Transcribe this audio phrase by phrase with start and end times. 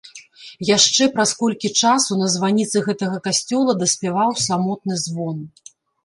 [0.67, 5.37] Яшчэ праз колькі часу на званіцы гэтага касцёла даспяваў самотны звон.